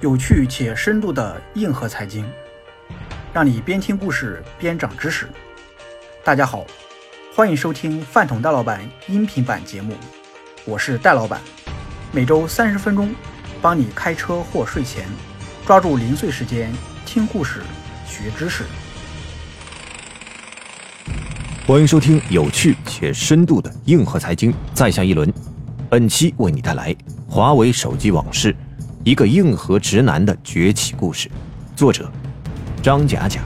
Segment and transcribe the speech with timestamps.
[0.00, 2.24] 有趣且深度的硬核财经，
[3.32, 5.28] 让你边听故事边长知识。
[6.22, 6.64] 大家好，
[7.34, 9.96] 欢迎收听饭桶戴老板音频版节目，
[10.64, 11.40] 我是戴老板，
[12.12, 13.12] 每周三十分钟，
[13.60, 15.04] 帮你开车或睡前
[15.66, 16.72] 抓住零碎时间
[17.04, 17.60] 听故事
[18.06, 18.62] 学知识。
[21.66, 25.28] 欢迎收听有趣且深度的硬核财经，在下一轮，
[25.90, 26.94] 本期为你带来
[27.28, 28.54] 华为手机往事。
[29.08, 31.30] 一个硬核直男的崛起故事，
[31.74, 32.12] 作者
[32.82, 33.42] 张甲甲。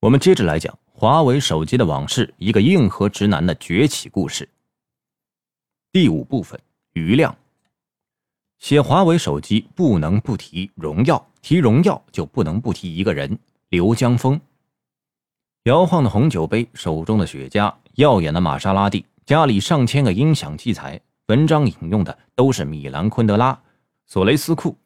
[0.00, 4.46] 我们接着来讲华为手机的往事，一个硬核直男的崛起故事。
[5.90, 6.60] 第五部分，
[6.92, 7.34] 余量。
[8.58, 13.38] 写华为手机不能不提荣耀，提荣耀就不能不提一个人——
[13.70, 14.38] 刘江峰。
[15.62, 21.00] 摇晃的红酒杯，手中的雪茄，耀眼的玛莎拉蒂，家里上千个音响器材。
[21.30, 23.56] 文章引用的都是米兰昆德拉、
[24.04, 24.76] 索雷斯库，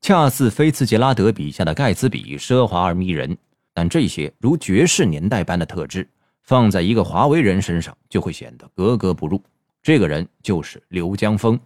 [0.00, 3.38] 恰似菲茨杰拉德笔下的盖茨比，奢华而迷人。
[3.72, 6.04] 但这些如爵士年代般的特质，
[6.42, 9.40] 放在一个华为人身上，就会显得格格不入。
[9.84, 11.56] 这个人就是刘江峰。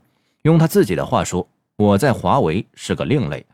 [0.42, 3.46] 用他自己的话说：“我在华为是个另类。”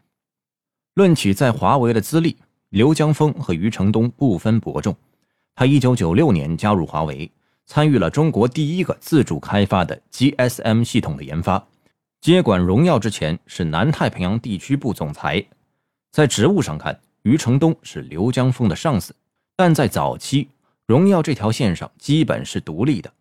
[0.94, 2.36] 论起在华为的资历，
[2.70, 4.92] 刘江峰和余承东不分伯仲。
[5.54, 7.30] 他一九九六年加入华为。
[7.66, 11.66] 参与了中国第一个自主开发的 GSM 系统的研发，
[12.20, 15.44] 接管荣耀之前是南太平洋地区部总裁。
[16.12, 19.14] 在职务上看，余承东是刘江峰的上司，
[19.56, 20.48] 但在早期，
[20.86, 23.12] 荣耀这条线上基本是独立的。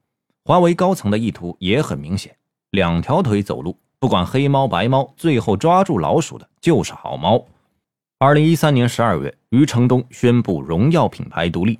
[0.43, 2.35] 华为高层的意图也很明显，
[2.71, 7.45] 两条腿走路，不管黑猫白猫，最后抓住老鼠的就是好猫。
[8.19, 11.79] 二零一三年十二月，余承东宣布荣耀品牌独立。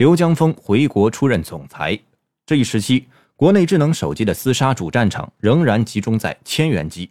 [0.00, 1.98] 刘江峰回国出任总裁。
[2.46, 3.06] 这一时期，
[3.36, 7.10] 国内智能手机的厮杀主战场仍然集中在千元机。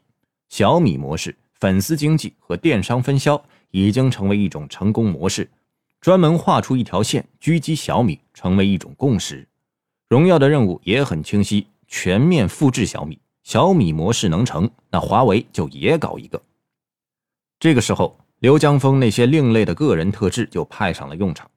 [0.49, 5.47] 小米模式、粉丝经济和电商分销已经成为一种成功模式。
[6.01, 9.47] 专门画出一条线狙击小米，成为一种共识。
[10.07, 13.19] 荣耀的任务也很清晰：全面复制小米。
[13.43, 16.41] 小米模式能成，那华为就也搞一个。
[17.59, 21.47] 这个时候，刘江峰那些另类的个人特质就派上了用场。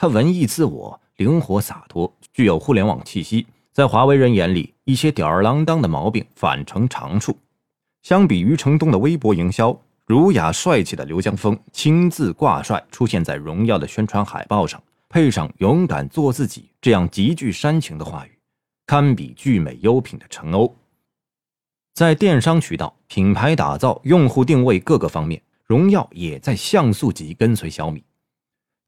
[0.00, 7.36] 他文艺自我，灵活洒脱，具有互联网气息，在华为人眼里，一些吊儿郎当的毛病反成长处。
[8.00, 18.30] 相比余承东的微博营销，儒雅帅气的刘江峰亲自挂帅出现在荣耀的宣传海报上，配上“勇敢做自己”这样极具煽情的话语，
[18.86, 20.74] 堪比聚美优品的陈欧。
[21.92, 28.02] 在电商渠道、品牌打造、用户定位各个方面，荣耀也在像素级跟随小米。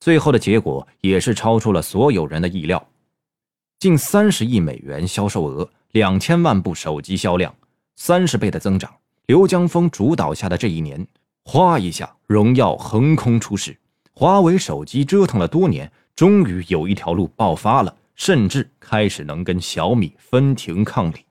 [0.02, 2.88] 最后的结果也是超出了所有人的意料，
[3.78, 7.54] 近三十亿美元销售额，两千万部手机销量，
[7.94, 8.92] 三十倍的增长。
[9.26, 11.06] 刘江峰主导下的这一年，
[11.44, 13.78] 哗一下，荣耀横空出世。
[14.12, 21.24] 华为手机折腾了多年，终于有一条路爆发了，甚至开始能跟小米分庭抗礼。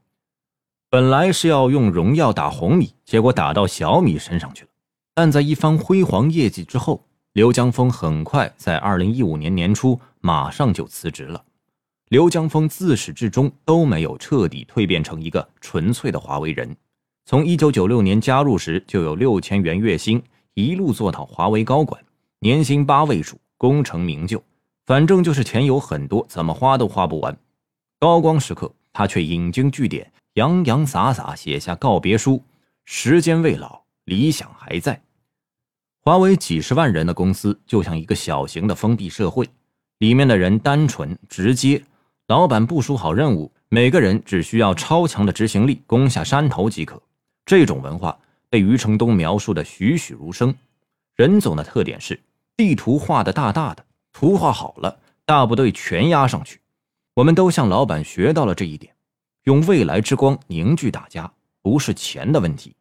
[0.89, 4.69] 本来是要用荣耀打红米，结果打到小米身上去了。
[5.13, 11.41] 但在一番辉煌业绩之后，刘江峰很快在二零一五年年初马上就辞职了。
[12.09, 16.75] 刘江峰自始至终都没有彻底蜕变成一个纯粹的华为人。
[17.23, 20.21] 从一九九六年加入时就有六千元月薪，
[20.55, 22.03] 一路做到华为高管，
[22.39, 24.43] 年薪八位数，功成名就。
[24.85, 27.37] 反正就是钱有很多，怎么花都花不完。
[27.97, 32.43] 高光时刻，他却引经据典，洋洋洒洒写下告别书
[32.83, 35.01] ：“时间未老，理想还在。”
[36.03, 39.47] 华为几十万人的公司就像一个小型的封闭社会，
[39.99, 41.79] 里面的人单纯直接，
[42.25, 46.99] 老板部署好任务，每个人只需要超强的执行力，攻下山头即可。
[47.45, 48.17] 这种文化
[48.49, 50.55] 被余承东描述的栩栩如生。
[51.15, 52.19] 任总的特点是
[52.57, 56.59] 地图画的大大的，图画好了，大部队全压上去。
[57.13, 58.91] 我们都向老板学到了这一点，
[59.43, 61.31] 用未来之光凝聚大家，
[61.61, 62.75] 不是钱的问题。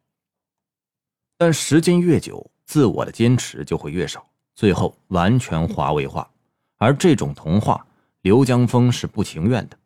[1.37, 4.25] 但时间越久，自我的坚持就会越少，
[4.55, 6.31] 最后完全华为化，
[6.77, 7.85] 而这种童话，
[8.21, 9.77] 刘江峰是不情愿的。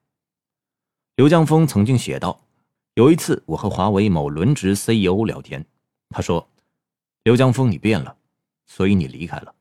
[1.16, 2.40] 刘江峰曾经写道
[2.94, 5.66] ：“有一次，我和华为某轮值 CEO 聊天，
[6.10, 6.48] 他说
[7.26, 8.16] ：‘刘江峰，你变了，
[8.68, 9.56] 所以你离开了。’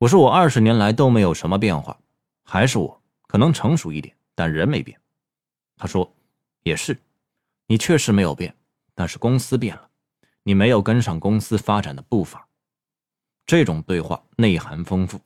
[0.00, 2.00] 我说：‘我二十年来都没有什么变化，
[2.44, 4.98] 还是我，可能成熟一点，但人没变。’
[5.76, 6.10] 他说
[6.64, 6.98] ：‘也是，
[7.66, 8.56] 你确实没有变，
[8.94, 9.86] 但是公司变了。’”
[10.48, 12.48] 你没有跟上公司发展的步伐，
[13.44, 15.20] 这种对话内涵丰富。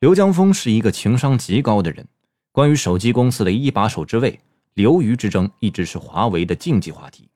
[0.00, 2.08] 刘江峰是一个情商极高的人，
[2.50, 4.40] 关于手机公司的一把手之位，
[4.72, 7.28] 刘余之争一直是华为的禁忌话题。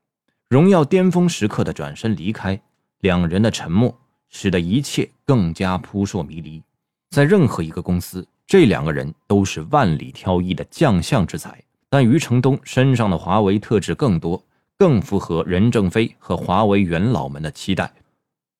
[0.48, 2.58] 荣耀巅峰时刻的转身离开，
[3.00, 3.94] 两人的沉默
[4.30, 6.62] 使得一切更加扑朔迷离。
[7.10, 14.42] 在任何一个公司，这两个人都是万里挑一的将相之才，但余承东身上的华为特质更多，
[14.78, 17.92] 更符合任正非和华为元老们的期待。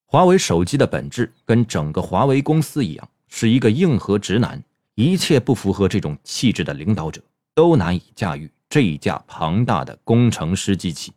[0.06, 4.62] 华为手机的本质跟整个华为公司一样，是一个硬核直男。
[4.94, 7.22] 一切不符合这种气质的领导者，
[7.54, 11.12] 都难以驾驭这一架庞大的工程师机器。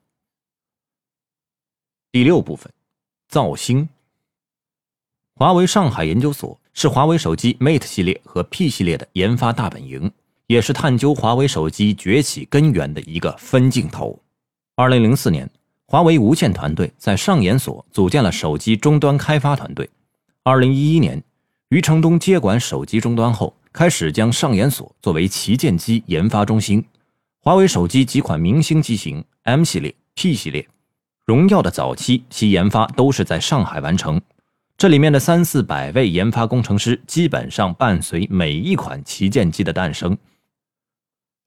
[2.12, 2.70] 第六部分，
[3.30, 3.88] 造星。
[5.36, 10.12] 华为上海研究所是华为手机 Mate 系列和 P 系列的研发大本营，
[10.48, 14.20] 也是探究华为手机崛起根源的一个分镜头。
[14.80, 15.50] 二零零四年。
[15.86, 19.90] 华为无线团队在上研所组建了手机终端开发团队。
[20.44, 21.22] 二零一一年，
[21.68, 26.82] 余承东接管手机终端后，开始将上研所作为旗舰机研发中心。
[27.42, 30.66] 华为手机几款明星机型 M 系列、P 系列、
[31.26, 34.22] 荣耀的早期其研发都是在上海完成。
[34.78, 40.18] 这里面的三四百位研发工程师，基本上伴随每一款旗舰机的诞生。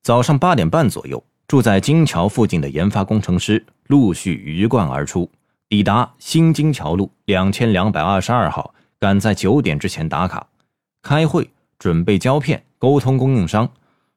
[0.02, 1.24] 早上八点半左右。
[1.52, 5.30] 住在金桥附近的研发工程师陆续鱼贯而出，
[5.68, 10.48] 抵达新金桥路两千两百二十二号，赶在九点之前打卡，
[11.02, 13.70] 开会准备胶片，沟通供应商。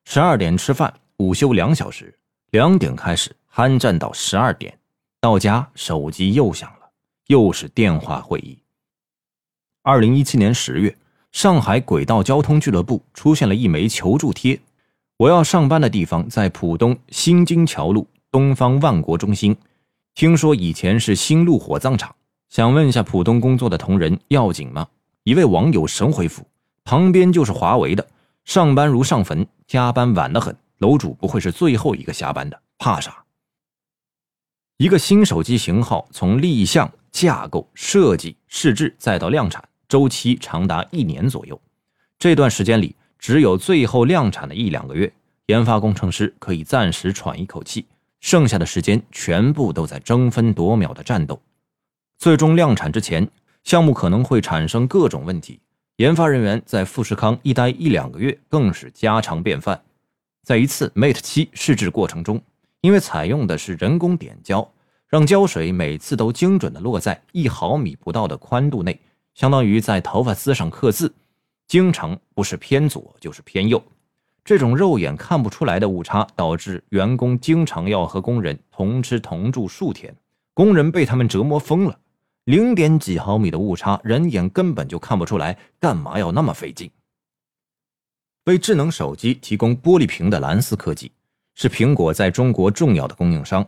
[0.05, 2.17] 十二点吃饭，午休两小时，
[2.51, 4.73] 两点开始酣战到十二点。
[5.19, 6.89] 到家手机又响了，
[7.27, 8.57] 又是电话会议。
[9.81, 10.97] 二零一七年十月，
[11.33, 14.57] 上海轨道交通俱乐部出现了一枚求助贴。
[15.17, 19.55] 我要上班的地方在浦东新金桥路东方万国中心，
[20.13, 22.13] 听说以前是新路火葬场，
[22.49, 24.85] 想问一下浦东工作的同仁要紧吗？
[25.23, 26.45] 一位网友神回复：
[26.83, 28.05] 旁边就是华为的，
[28.43, 33.23] 上班如上坟，加班晚得很，楼主不会是最后一个下班的，怕啥？
[34.75, 41.57] 一个新手机型号从立项、架构、设计、试制再到量产，周期长达一年左右，
[42.19, 42.93] 这段时间里。
[43.19, 45.11] 只有最后量产的一两个月，
[45.47, 47.85] 研发工程师可以暂时喘一口气，
[48.19, 51.41] 剩下的时间全部都在争分夺秒的战斗。
[52.17, 53.27] 最终量产之前，
[53.63, 55.59] 项目可能会产生各种问题，
[55.97, 59.81] 研发人员在富士康一待一两个月更是家常便饭。
[60.43, 62.41] 在一次 Mate 七试制过程中，
[62.81, 64.71] 因为采用的是人工点胶，
[65.07, 68.99] 让胶水每次都精准的落在一毫米不到的宽度内，
[69.33, 71.11] 相当于在头发丝上刻字。
[71.67, 73.83] 经常不是偏左就是偏右，
[74.43, 80.15] 这种肉眼看不出来的误差，导致员工经常要和工人同吃同住数天，
[80.53, 81.99] 工人被他们折磨疯了。
[82.43, 86.91] 零点几毫米的误差，人眼根本就看不出来，干嘛要那么费劲？
[88.43, 91.11] 为智能手机提供玻璃屏的蓝思科技，
[91.55, 93.67] 是苹果在中国重要的供应商。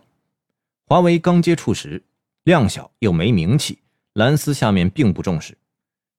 [0.86, 2.04] 华为刚接触时
[2.44, 3.80] 量小又没名气，
[4.14, 5.58] 蓝思下面并不重视。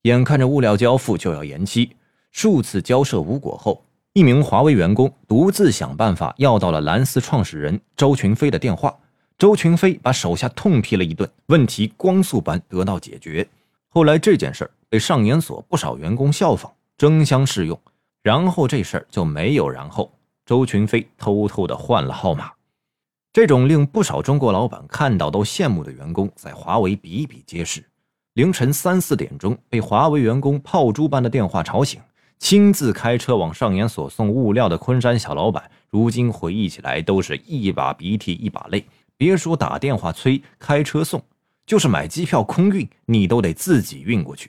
[0.02, 1.96] 眼看着物料交付就要延期，
[2.30, 8.96] 数次交涉无果后，一名华为员工独自想办法要到了蓝思创始人周群飞的电话。
[9.36, 13.46] 周群飞把手下痛批了一顿，问题光速般得到解决。
[13.88, 17.80] 后来这件事儿被上研所不少员工效仿，争相试用，
[18.22, 20.12] 然后这事儿就没有然后。
[20.44, 22.50] 周群飞偷偷的换了号码。
[23.32, 27.84] 这种令不少中国老板看到都羡慕的员工，在华为比比皆是。
[28.38, 32.00] 凌晨三四点钟，被华为员工炮竹般的电话吵醒，
[32.38, 38.86] 亲自开车往上研所送物料的昆山小老板，如今回忆起来都是一把鼻涕一把泪。
[39.16, 41.20] 别说打电话催、开车送，
[41.66, 44.48] 就是买机票空运，你都得自己运过去。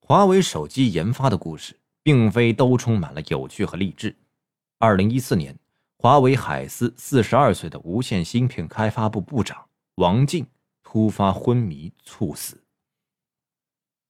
[0.00, 4.14] 华为手机研发的故事，并非都充满了有趣和励志。
[4.78, 5.52] 二零一四年，
[5.98, 9.58] 华为海思四十二岁的无线芯片开发部部长
[9.96, 10.46] 王进
[10.84, 12.56] 突发昏迷猝死。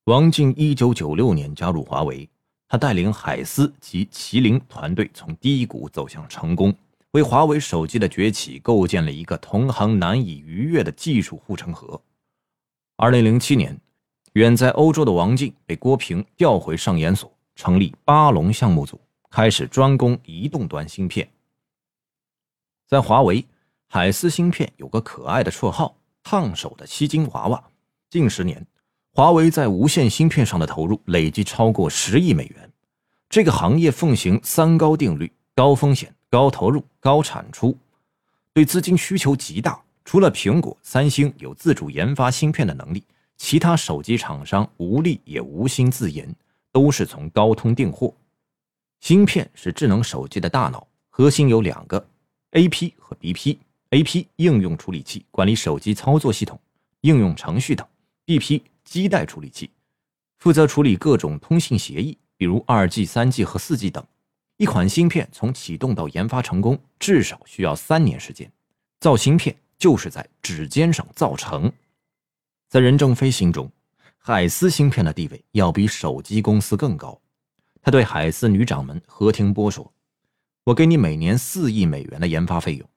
[0.09, 2.27] 王进一九九六年加入华为，
[2.67, 6.75] 他带领海思及麒麟团队从低谷走向成功，
[7.11, 12.01] 为华为手机的崛起构建了一个同行难以逾越的技术护城河。
[12.97, 13.79] 二零零七年，
[14.33, 18.99] 远在欧洲的王进被郭平调回上研所，成立八龙项目组，
[19.29, 21.29] 开始专攻移动端芯片。
[22.87, 23.45] 在华为，
[23.89, 27.63] 海思芯片有个可爱的绰号“烫手的吸金娃娃”。
[28.09, 28.67] 近十年。
[29.19, 32.71] 华为在无线芯片上的投入累计超过十亿美元。
[33.29, 37.77] 这个行业奉行三高定律：高风险、高投入、高产出，
[38.53, 39.83] 对资金需求极大。
[40.05, 43.03] 除了苹果、三星有自主研发芯片的能力，
[43.37, 46.33] 其他手机厂商无力也无心自研，
[46.71, 48.15] 都是从高通订货。
[49.01, 52.07] 芯片是智能手机的大脑，核心有两个
[52.53, 53.59] ：AP 和 BP。
[53.91, 54.29] ；A.P.
[54.37, 56.57] 应用处理器管理手机操作系统、
[57.01, 57.85] 应用程序等
[58.27, 58.63] ；B.P.
[58.89, 59.71] 基带处理器
[60.39, 64.05] 负责处理各种通信协议，比如二 G、三 G 和四 G 等。
[64.57, 68.51] 一款芯片从启动到研发成功，至少需要三年时间。
[69.01, 71.71] 造芯片就是在指尖上造成。
[72.69, 73.71] 在任正非心中，
[74.17, 77.21] 海思芯片的地位要比手机公司更高。
[77.83, 79.93] 他对海思女掌门何庭波说
[80.65, 82.89] ：“我给你每年四亿美元的研发费用，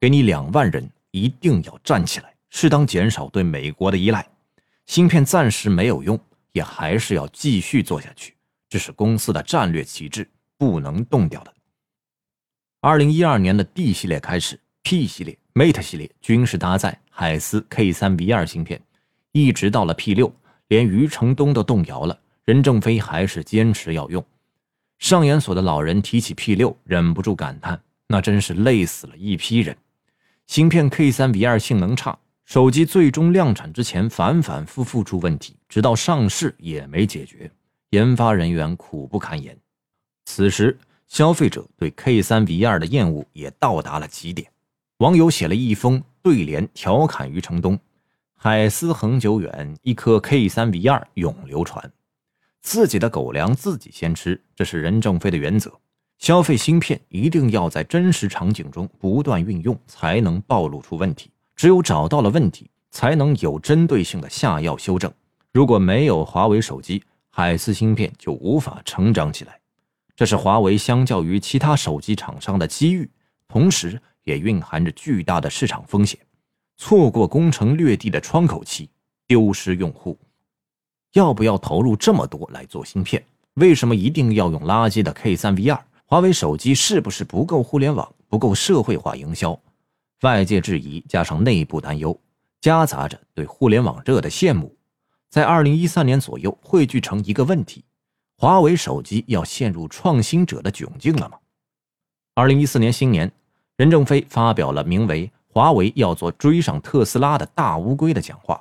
[0.00, 4.26] 给你两万人，一定要站起来，适当减少对美国的依赖。
[4.86, 6.18] 芯片暂时没有用，
[6.52, 8.34] 也还是要继续做下去，
[8.68, 11.52] 这是公司的战略旗帜。”不能动掉的。
[12.80, 18.80] 二零一二年的 D 系列开始，P 系列、Mate 系列均是搭载海思 K 三 V 二芯片，
[19.32, 20.32] 一直到了 P 六，
[20.68, 24.24] 连余承东都动摇了，任正非还是坚持要用。
[25.00, 29.76] 上研所的老人提起 P 六，忍不住感叹：“那真是累死了一批人。”
[30.46, 37.50] 芯片 K 三 V 二性能差，手机最终量产之前反反复复出问题，直到上市也没解决，
[37.90, 39.56] 研发人员苦不堪言。
[40.26, 44.50] 此时，消费者对 K 三 V 二的厌恶也到达了极点。
[44.98, 47.78] 网友写了一封对联，调侃余承东
[48.36, 51.90] ：“海思恒久远，一颗 K 三 V 二永流传。”
[52.60, 55.72] 自己的狗粮自己先吃，这是任正非的原则。
[56.18, 61.30] 消费芯片一定要在真实场景中不断运用，才能暴露出问题。
[61.56, 65.12] 只有找到了问题，才能有针对性的下药修正。
[65.52, 69.58] 如果没有华为手机，海思芯片就无法成长起来。
[70.16, 73.08] 这是华为相较于其他手机厂商的机遇，
[73.48, 76.18] 同时也蕴含着巨大的市场风险。
[76.76, 78.88] 错过攻城略地的窗口期，
[79.26, 80.18] 丢失用户。
[81.12, 83.24] 要不要投入这么多来做芯片？
[83.54, 85.80] 为什么一定要用垃圾的 K 三 V 二？
[86.06, 89.56] 华为手机是不是不够互联网、不够社会化营销？
[90.24, 92.18] 外界质疑加上内部担忧，
[92.62, 94.74] 夹杂着对互联网热的羡慕，
[95.28, 97.84] 在二零一三年左右汇聚成一个问题。
[98.38, 101.38] 华为手机要陷入创新者的窘境了吗？
[102.34, 103.30] 二零一四年新年，
[103.76, 108.58] 任正非发表了名为《华为要做追上特斯拉的大乌龟》的讲话。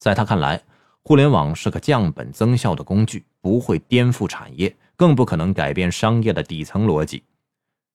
[0.00, 0.60] 在他看来，
[1.04, 7.22] 互联网是个降本增效的工具，不会颠覆产业，更不可能改变商业的底层逻辑。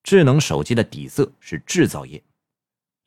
[0.02, 2.22] 智能手机的底色是制造业，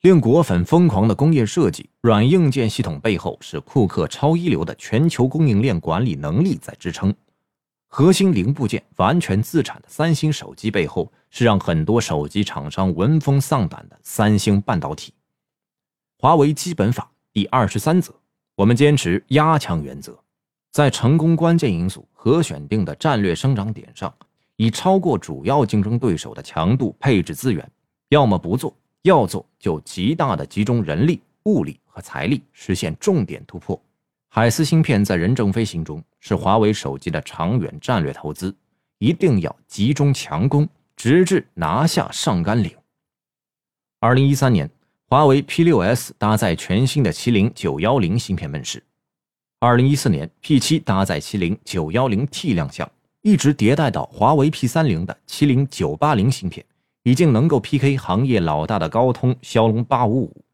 [0.02, 7.14] 令果粉疯狂的工业设计、软硬件系统背后是库克超一流的全球供应链管理能力在支撑。
[7.86, 15.14] 核心零部件完全自产的三星手机背后，是让很多手机厂商闻风丧胆的三星半导体。
[16.18, 18.12] 华为基本法第二十三则，
[18.56, 20.18] 我们坚持压强原则，
[20.72, 24.12] 在成功关键因素和选定的战略生长点上，
[24.56, 27.70] 以超过主要竞争对手的强度配置资源，
[28.08, 33.80] 要么不做，要做就极大的集中人力、物力和财力，实现重点突破。
[34.28, 38.54] 海思芯片在任正非心中是华为手机的长远战略投资，
[38.98, 42.74] 一定要集中强攻，直至拿下上甘岭。
[44.00, 44.70] 二零一三年，
[45.08, 48.82] 华为 P6s 搭载全新的麒麟九幺零芯片问世。
[49.58, 52.90] 二零一四年，P7 搭载麒麟九幺零 T 亮相，
[53.20, 56.64] 一直迭代到华为 P 三零的麒麟九八零芯片，
[57.02, 60.44] 已经能够 PK 行业老大的高通骁龙八五五，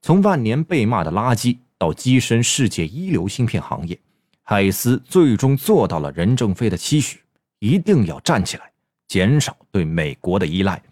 [0.00, 1.58] 从万年被骂的垃圾。
[1.78, 4.00] 到跻身世界一流芯片行业，
[4.42, 7.20] 海思最终做到了任正非的期许，
[7.58, 8.72] 一定要站起来，
[9.06, 10.82] 减少对美国的依赖。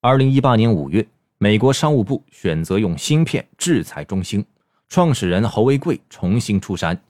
[0.00, 1.06] 二零一八年五月，
[1.38, 4.44] 美国商务部选择用芯片制裁中兴，
[4.88, 7.00] 创始人侯为贵重新出山。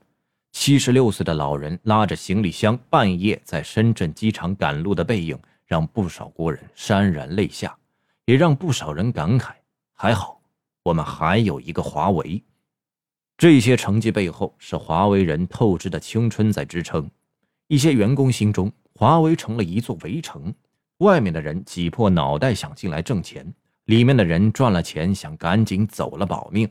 [0.53, 5.39] 七十六岁的老人拉着行李箱半夜在深圳机场赶路的背影，
[5.71, 7.79] 让不少国人潸然泪下，
[8.25, 9.53] 也让不少人感慨：
[9.93, 10.43] 还好。
[10.83, 12.43] 我们还有一个华为，
[13.39, 17.09] 这些成绩背后是华为人透支的青春在支撑。
[17.69, 20.53] 一些员工心中，华为成了一座围城，
[20.99, 26.69] 外面的人挤破脑袋想进来挣钱，里面的人赚了钱想赶紧走了保命。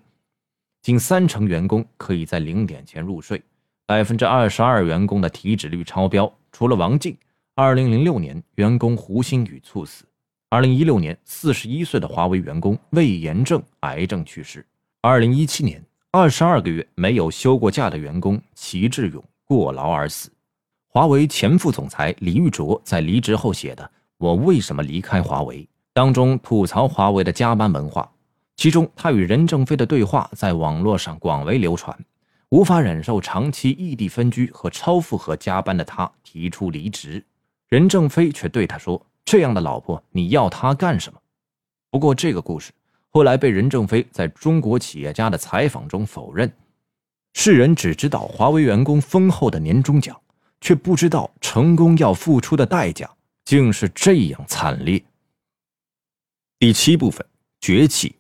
[0.82, 3.42] 近三成员工可以在零点前入睡，
[3.86, 6.30] 百分之二十二员工的体脂率超标。
[6.52, 7.18] 除了王静，
[7.62, 10.06] 二零零六年员工胡鑫宇猝死。
[10.48, 14.66] 二零一六年，四十一岁的华为员工魏延正癌症去世。
[15.02, 20.32] 二零一七年，二十二个月没有休过假的员工齐志勇过劳而死。
[20.88, 23.84] 华为前副总裁李玉卓在离职后写的
[24.20, 25.58] 《我为什么离开华为》
[25.92, 28.10] 当中吐槽华为的加班文化，
[28.56, 31.94] 其中他与任正非的对话在网络上广为流传。
[32.52, 37.22] 无法忍受长期异地分居和超负荷加班的他提出离职，
[37.70, 39.06] 任正非却对他说。
[39.26, 41.20] 这样的老婆，你要她干什么？
[41.92, 42.72] 不过，这个故事
[43.10, 46.52] 后来被任正非在中国企业家的采访中否认。
[47.34, 50.20] 世人只知道华为员工丰厚的年终奖，
[50.62, 53.08] 却不知道成功要付出的代价
[53.46, 55.04] 竟是这样惨烈。
[56.58, 57.24] 第七部分
[57.62, 58.16] 崛起。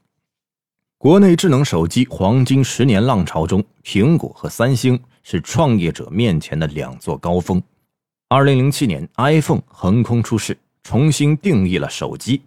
[0.99, 7.63] 国内智能手机黄金十年浪潮中，苹果和三星是创业者面前的两座高峰。
[8.31, 12.39] 二零零七年，iPhone 横空出世，重新定义了手机。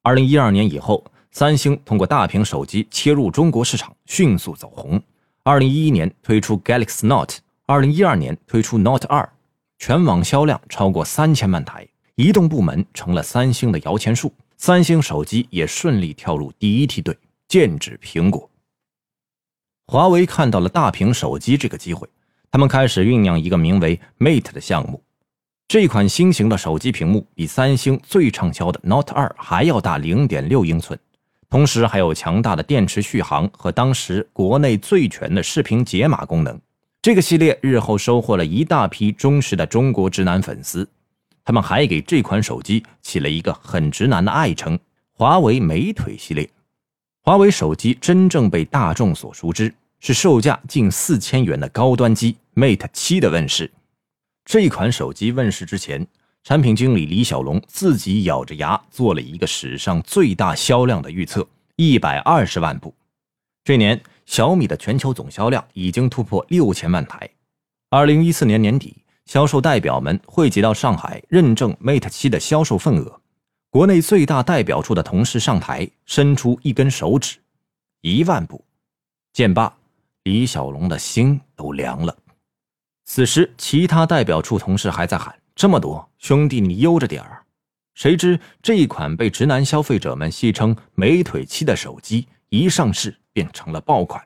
[0.00, 4.98] 二零一二年以后，三星通过大屏手机切入中国市场，迅速走红。
[5.42, 9.30] 二零一一年推出 Galaxy Note，二零一二年推出 Note 二，
[9.78, 14.32] 全网销量超过三千万台，移动部门成了三星的摇钱树。
[14.56, 17.14] 三星手机也顺利跳入第一梯队，
[17.46, 18.48] 剑指苹果。
[19.88, 22.08] 华为看到了大屏手机这个机会，
[22.50, 25.02] 他们开始酝酿一个名为 Mate 的项目。
[25.68, 30.98] 这款新型的手机屏幕比三星最畅销的 Note 2还要大0.6英寸，
[31.50, 36.58] 同时还有强大的电池续航和当时国内最全的视频解码功能。
[37.02, 40.88] 这个系列日后收获了一大批忠实的中国直男粉丝，
[41.44, 44.78] 他们还给这款手机起了一个很直男的爱称——
[45.12, 46.48] 华为美腿系列。
[47.20, 53.70] 华为手机真正被大众所熟知，是售价近四千元的高端机 Mate 7的问世。
[54.48, 56.06] 这款手机问世之前，
[56.42, 62.94] 产品经理李小龙自己咬着牙做了一个史上最大销量的预测：一百二十万部。
[63.62, 67.28] 这年，小米的全球总销量已经突破六千万台。
[67.90, 73.20] 二零一四年年底，销售代表们汇集到上海认证 Mate 七的销售份额。
[73.68, 77.36] 国内最大代表处的同事上台，伸出一根手指：
[78.00, 78.64] 一万部。
[79.34, 79.76] 见罢，
[80.22, 82.16] 李小龙的心都凉了。
[83.10, 87.42] 此时，其他代表处同事还在喊：“这么多，兄弟，你悠着点儿。”
[87.96, 94.22] 谁知这一款被直男消费者们戏称“美腿七”的手机一上市便成了爆款。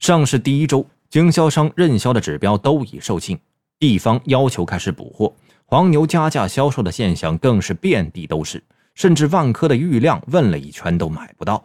[0.00, 3.38] 上市第一周，经销商认销的指标都已售罄，
[3.78, 5.30] 地方要求开始补货，
[5.66, 8.64] 黄牛加价销售的现象更是遍地都是。
[8.94, 11.62] 甚至万科的郁亮问了一圈都买不到，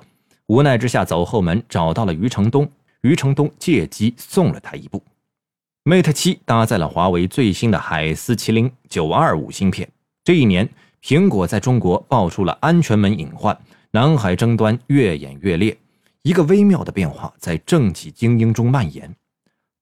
[0.47, 2.69] 无奈之下走后门找到了余承东，
[3.03, 5.01] 余承东借机送了他一部。
[5.87, 9.89] Mate 7搭载了华为最新的海思麒麟925芯片。
[10.21, 10.67] 这一年，
[11.01, 13.57] 苹果在中国爆出了安全门隐患，
[13.91, 15.77] 南海争端越演越烈。
[16.23, 19.15] 一个微妙的变化在政企精英中蔓延：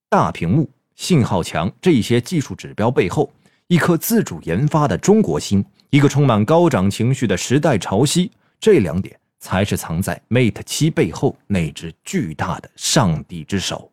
[0.07, 3.33] 大屏幕、信号强这些技术指标背后，
[3.65, 8.29] 一颗自主研发的中国心，一个充满高涨情绪的时代潮汐。
[8.59, 13.91] 这两点才是藏在 Mate 7背后那只巨大的上帝之手。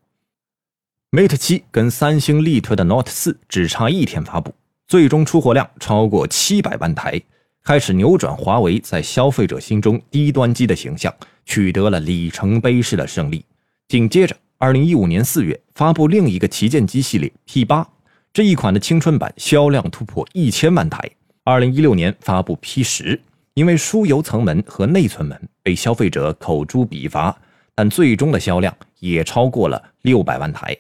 [1.15, 4.55] Mate 7跟三星力推的 Note 4只差一天发布，
[4.89, 7.21] 最终出货量超过七百万台，
[7.63, 13.45] 开始扭转华为在消费者心中低端机的形象，取得了里程碑式的胜利。
[13.89, 17.85] 紧接着，二零一五年四月发布另一个旗舰机系列 P8，
[18.33, 20.99] 这一款的青春版销量突破一千万台。
[21.45, 23.21] 二零一六年发布 P10，
[23.53, 27.39] 因为输油层门和内存门被消费者口诛笔伐，
[27.75, 30.75] 但最终的销量也超过了六百万台。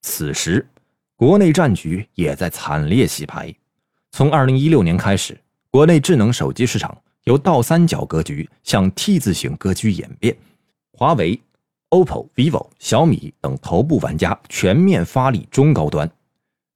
[0.00, 0.66] 此时，
[1.16, 3.54] 国内战局也在惨烈洗牌。
[4.12, 5.38] 从二零一六年开始，
[5.70, 10.36] 国内智能手机市场由倒三角格局向 T 字形格局演变，
[10.92, 11.38] 华为、
[11.90, 16.10] OPPO、vivo、小米等头部玩家全面发力中高端，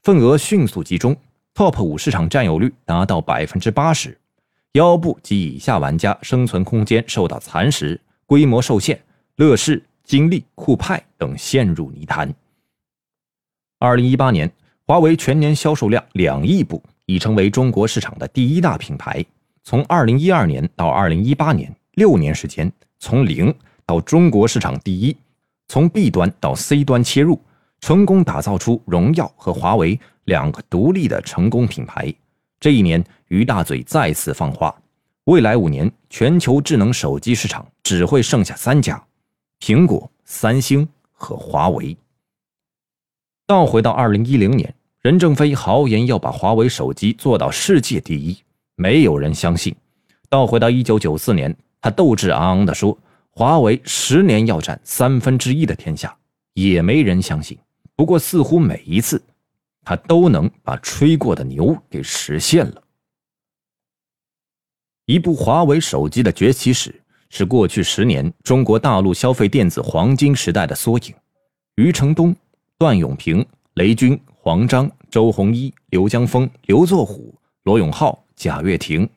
[0.02, 1.16] 份额迅速集中
[1.54, 4.18] ，Top 五市场占有率达到百分之八十，
[4.72, 9.00] 腰部及以下玩家生存空间受到蚕食，规模受限，
[9.36, 12.34] 乐视、金立、酷派等陷入泥潭。
[13.82, 14.48] 二零一八年，
[14.86, 19.24] 华为全年销售量两亿部，已成为中国市场的第一大品牌。
[19.64, 23.52] 从二零一二年到二零一八年，六年时间，从零
[23.84, 25.16] 到中国市场第一，
[25.66, 27.42] 从 B 端到 C 端切入，
[27.80, 32.14] 成功打造出荣耀和华为两个独立的成功品牌。
[32.60, 34.72] 这一年，于大嘴再次放话：
[35.24, 39.02] 未来五年，全球智能手机市场只会剩下三家：
[39.58, 41.96] 苹果、三星和华为。
[43.52, 48.34] 倒回到二零一零年，任正非豪言要把华为手机做到世界第一，
[48.76, 49.76] 没有人相信。
[50.30, 52.96] 倒回到一九九四年，他斗志昂昂地说
[53.28, 56.16] ：“华为十年要占三分之一的天下”，
[56.54, 57.58] 也没人相信。
[57.94, 59.22] 不过，似乎每一次，
[59.84, 62.82] 他都能把吹过的牛给实现了。
[65.04, 71.14] 一部华为手机的崛起史，是过去十年中国大陆消费电子黄金时代的缩影。
[71.74, 72.34] 余承东。
[72.82, 79.08] 段永平、雷军、黄章、周鸿祎、刘江峰、刘作虎、罗永浩、贾跃亭，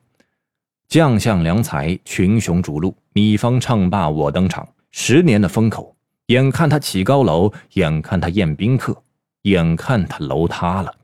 [0.86, 9.02] 将相良才，群雄逐鹿，你方唱罢我登场，十年的风口，眼看他起高楼，眼看他宴宾客，
[9.42, 10.94] 眼看他楼塌了。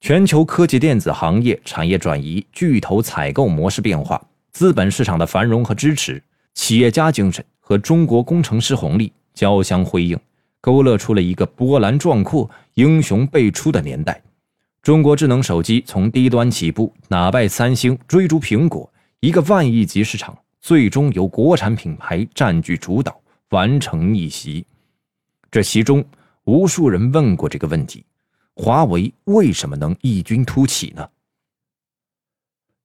[0.00, 6.22] 全球科技电子行业产业转移，巨头采购模式变化，资本市场的繁荣和支持，
[6.54, 10.16] 企业家精神和中国工程师红利交相辉映，
[10.60, 14.22] 勾勒出了一个波澜壮阔、英雄辈出的年代。
[14.82, 23.20] 中国智能手机从低端起步，打败三星，追逐苹果，一个万亿级市场，最终由国产品牌占据主导，
[23.50, 24.64] 完成逆袭。
[25.50, 26.04] 这其中，
[26.44, 28.04] 无数人问过这个问题。
[28.54, 31.08] 华为为什么能异军突起呢？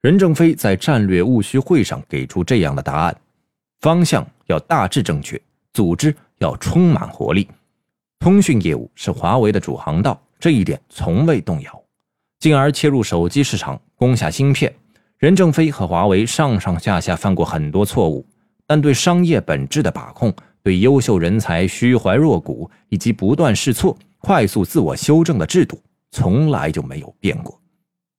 [0.01, 3.21] 任正非在战略务虚会上给出这样的答案：
[3.79, 5.41] 方向要大致正确，
[5.73, 7.47] 组织要充满活力。
[8.19, 11.83] 通讯业务是华为的主航道，这一点从未动摇。
[12.39, 14.73] 进而切入手机市场，攻下芯片。
[15.17, 18.25] 任正非和华为上上下下犯过很多错误，
[18.67, 23.97] 但对商业本质的把控，对优秀人才虚怀若谷，以及不断试错。
[24.19, 25.79] 快速自我修正的制度
[26.11, 27.59] 从来就没有变过。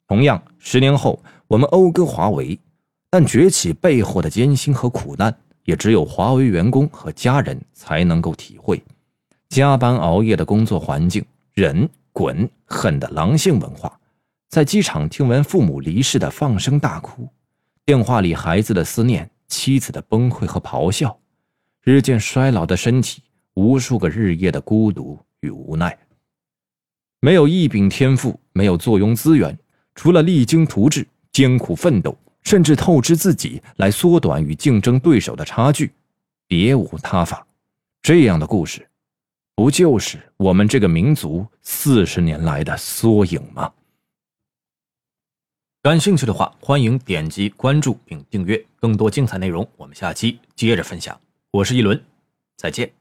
[0.08, 2.58] 同样，十年后我们讴歌华为，
[3.10, 8.82] 但崛起背后的艰辛和苦难，也只有华为员工和家人才能够体会。
[9.48, 13.98] 加班熬夜的工作环境，忍滚狠的狼性文化，
[14.48, 17.28] 在机场听闻父母离世的放声大哭，
[17.84, 21.18] 电话里孩子的思念，妻子的崩溃和咆哮，
[21.82, 23.22] 日渐衰老的身体，
[23.54, 25.18] 无数个日夜的孤独。
[25.40, 25.96] 与无奈，
[27.20, 29.56] 没有异禀天赋，没有坐拥资源，
[29.94, 35.92] 除了励精图治、艰苦奋斗，甚至透支自己来缩短与竞争对手的差距，
[36.48, 37.46] 别无他法。
[38.02, 38.85] 这样的故事，
[39.56, 43.72] 不就是我们这个民族四十年来的缩影吗？
[45.80, 49.66] 感兴趣的话，欢迎点击关注并订阅更多精彩内容。
[49.78, 51.18] 我们下期接着分享。
[51.52, 52.04] 我是一轮，
[52.58, 52.92] 再见。